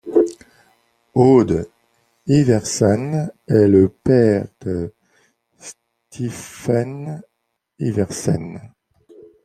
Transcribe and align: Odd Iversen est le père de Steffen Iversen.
Odd 1.13 1.67
Iversen 2.25 3.29
est 3.47 3.67
le 3.67 3.87
père 3.87 4.47
de 4.61 4.91
Steffen 5.59 7.21
Iversen. 7.77 8.59